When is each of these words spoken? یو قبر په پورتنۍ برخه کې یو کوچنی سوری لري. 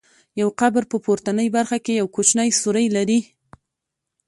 یو 0.39 0.49
قبر 0.59 0.83
په 0.91 0.97
پورتنۍ 1.05 1.47
برخه 1.57 1.77
کې 1.85 1.93
یو 2.01 2.07
کوچنی 2.15 2.49
سوری 2.61 2.87
لري. 2.95 3.19